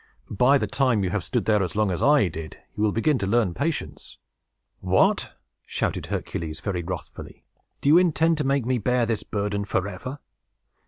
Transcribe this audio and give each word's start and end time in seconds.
By 0.31 0.57
the 0.57 0.65
time 0.65 1.03
you 1.03 1.11
have 1.11 1.23
stood 1.23 1.45
there 1.45 1.61
as 1.61 1.75
long 1.75 1.91
as 1.91 2.01
I 2.01 2.27
did, 2.27 2.57
you 2.75 2.81
will 2.81 2.91
begin 2.91 3.19
to 3.19 3.27
learn 3.27 3.53
patience!" 3.53 4.17
"What!" 4.79 5.33
shouted 5.67 6.07
Hercules, 6.07 6.59
very 6.59 6.81
wrathfully, 6.81 7.43
"do 7.81 7.89
you 7.89 7.99
intend 7.99 8.39
to 8.39 8.43
make 8.43 8.65
me 8.65 8.79
bear 8.79 9.05
this 9.05 9.21
burden 9.21 9.63
forever?" 9.63 10.17